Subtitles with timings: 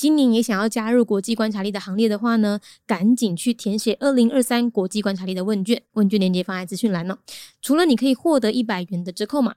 [0.00, 7.18] 今年也想要加入国际观察力的行列的话呢，赶紧去填写二零二三国际观察力的问卷，问卷链接放在资讯栏哦。
[7.60, 9.56] 除了你可以获得一百元的折扣码，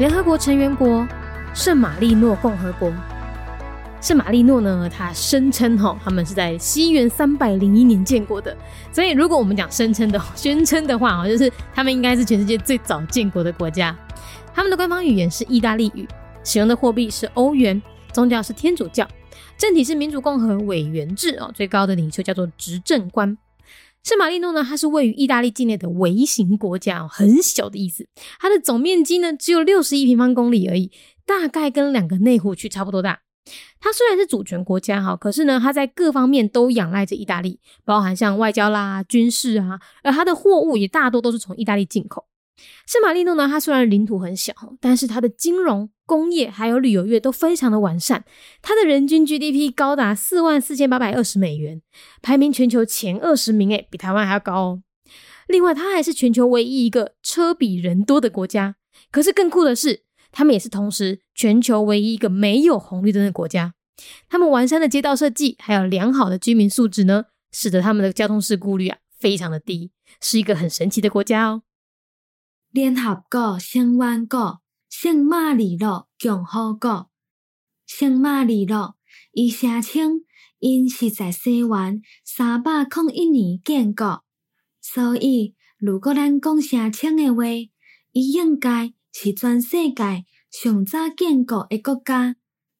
[0.00, 1.06] 联合国成员国
[1.52, 2.90] 圣马力诺共和国，
[4.00, 8.56] 圣马力诺呢，他声称哈，他们是在西元三百零一年建国的。
[8.90, 13.94] 所以，如果我们讲声称的、宣称的话啊，就是他们应该是全世界最早建国的国家。
[14.54, 16.08] 他们的官方语言是意大利语，
[16.44, 19.06] 使用的货币是欧元，宗教是天主教，
[19.58, 23.36] 政体是民主共和委员制哦，最高的领袖叫做执政官。
[24.02, 28.08] 圣马力诺呢，它是位于意大利境内的微型国家，很小的意思。
[28.38, 30.90] 它的总面积呢，只有六十亿平方公里而已，
[31.26, 33.20] 大概跟两个内湖区差不多大。
[33.78, 42.26] 它虽然是主权国家哈，可是呢，它在各方面都仰赖着意大利，包含像外交啦、军事啊，而它的货物也大多都是从意大利进口。
[42.86, 48.24] 圣马力诺呢，它虽然领土很小，但是它的金融、工业还有旅游业都非常的完善。
[48.62, 51.80] 它的人均 GDP 高达四万四千八百二十美元，
[52.20, 54.82] 排名全球前二十名，诶，比台湾还要高哦。
[55.46, 58.76] 另外，它还是全球唯一一个车比人多的国家。
[59.10, 63.74] 可是更酷的是，他们也是同时全球唯一一个没有红绿灯的国家。
[64.28, 69.90] 他们完善的街道设计，还有良好的居民素质呢，使得他们的交通事故率啊非常的低，
[70.20, 71.62] 是一个很神奇的国家哦。
[72.72, 77.10] 联合国成员国圣马里诺共和国，
[77.84, 78.94] 圣马里诺
[79.32, 80.20] 伊声称
[80.60, 84.22] 因是在西元三百零一年建国，
[84.80, 87.42] 所以如果咱讲声称的话，
[88.12, 92.36] 伊应该是全世界上早建国的国家。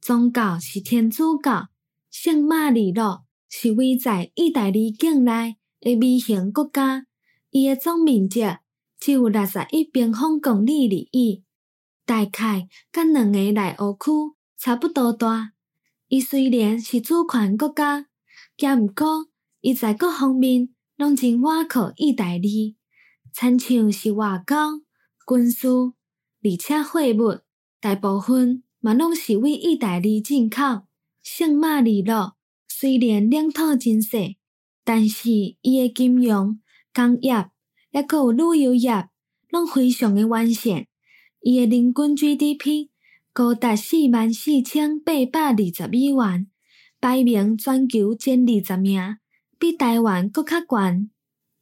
[0.00, 1.68] 宗教是天主教，
[2.10, 7.04] 圣马里诺是位在意大利境内的微型国家，
[7.50, 8.40] 伊的总面积。
[9.04, 11.44] 只有六十一平方公里而已，
[12.06, 15.52] 大概甲两个内湖区差不多大。
[16.08, 18.06] 伊虽然是主权国家，
[18.56, 19.26] 也毋过
[19.60, 22.76] 伊在各方面拢真倚靠意大利，
[23.30, 24.80] 亲像是外交、
[25.28, 27.40] 军事，而且货物
[27.82, 30.86] 大部分嘛拢是为意大利进口。
[31.22, 34.18] 圣马力诺虽然领土真小，
[34.82, 36.58] 但是伊诶金融、
[36.94, 37.50] 工业。
[37.94, 39.08] 也阁有旅游业，
[39.50, 40.84] 拢非常的完善。
[41.42, 42.88] 伊诶人均 GDP
[43.32, 46.48] 高达四万四千八百二十美元，
[47.00, 49.18] 排名全球前二十名，
[49.60, 51.08] 比台湾阁较悬。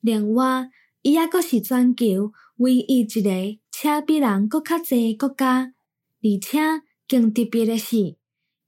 [0.00, 0.70] 另外，
[1.02, 5.74] 伊也阁是全球唯一一个车比人阁较济国家，
[6.22, 6.58] 而且
[7.06, 8.16] 更特别的是，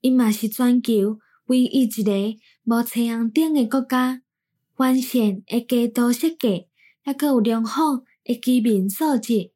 [0.02, 2.12] 伊嘛是全球唯一一个
[2.64, 4.20] 无车阳顶诶国家，
[4.76, 6.66] 完善诶街道设计。
[7.03, 9.51] 还阁有良好的居民素质，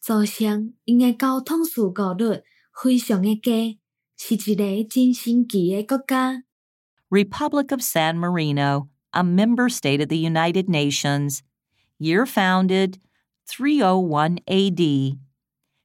[0.00, 2.42] 造成因的交通事故率
[2.72, 3.78] 非常的低，
[4.16, 6.44] 是一个真神奇的国家。
[7.10, 11.40] Republic of San Marino, a member state of the United Nations,
[11.98, 12.98] year founded
[13.46, 15.18] 301 AD.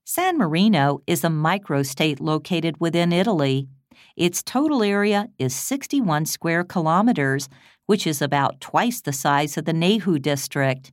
[0.04, 3.70] San Marino is a microstate located within Italy.
[4.18, 7.48] Its total area is 61 square kilometers,
[7.86, 10.92] which is about twice the size of the Nehu district.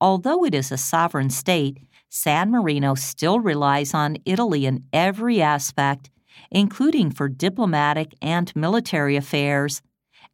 [0.00, 6.10] Although it is a sovereign state, San Marino still relies on Italy in every aspect,
[6.50, 9.82] including for diplomatic and military affairs,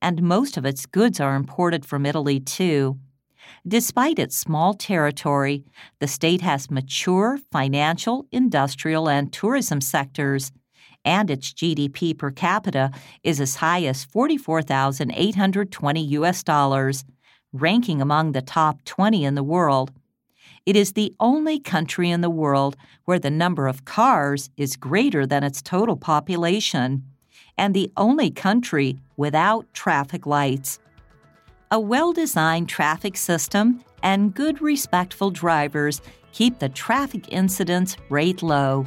[0.00, 2.98] and most of its goods are imported from Italy too.
[3.66, 5.64] Despite its small territory,
[5.98, 10.52] the state has mature financial, industrial, and tourism sectors,
[11.04, 12.90] and its GDP per capita
[13.22, 17.04] is as high as 44,820 US dollars,
[17.60, 19.92] ranking among the top 20 in the world.
[20.64, 25.26] It is the only country in the world where the number of cars is greater
[25.26, 27.04] than its total population,
[27.56, 30.78] and the only country without traffic lights.
[31.70, 36.00] A well designed traffic system and good, respectful drivers
[36.32, 38.86] keep the traffic incidence rate low.